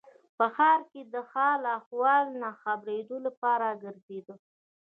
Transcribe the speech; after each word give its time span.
په 0.37 0.45
ښار 0.55 0.79
کې 0.91 1.01
د 1.13 1.15
حال 1.31 1.61
و 1.65 1.69
احوال 1.79 2.25
نه 2.41 2.49
د 2.53 2.57
خبرېدو 2.61 3.15
لپاره 3.27 3.67
ګرځېده. 3.83 4.35